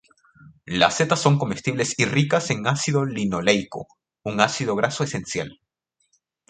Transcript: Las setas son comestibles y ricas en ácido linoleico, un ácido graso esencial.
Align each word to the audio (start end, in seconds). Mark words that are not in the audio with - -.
Las 0.65 0.95
setas 0.95 1.21
son 1.21 1.37
comestibles 1.37 1.93
y 1.99 2.05
ricas 2.05 2.49
en 2.49 2.65
ácido 2.65 3.05
linoleico, 3.05 3.85
un 4.23 4.41
ácido 4.41 4.75
graso 4.75 5.03
esencial. 5.03 5.59